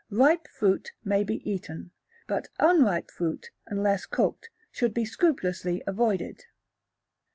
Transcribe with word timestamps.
Ripe 0.09 0.47
fruit 0.47 0.93
may 1.03 1.23
be 1.23 1.47
eaten, 1.47 1.91
but 2.27 2.47
unripe 2.57 3.11
fruit, 3.11 3.51
unless 3.67 4.07
cooked 4.07 4.49
should 4.71 4.95
be 4.95 5.05
scrupulously 5.05 5.83
avoided. 5.85 6.45